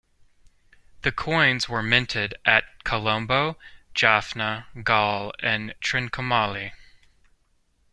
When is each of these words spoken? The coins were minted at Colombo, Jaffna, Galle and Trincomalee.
The 1.03 1.11
coins 1.11 1.69
were 1.69 1.83
minted 1.83 2.33
at 2.43 2.83
Colombo, 2.83 3.59
Jaffna, 3.93 4.65
Galle 4.81 5.31
and 5.43 5.75
Trincomalee. 5.79 6.71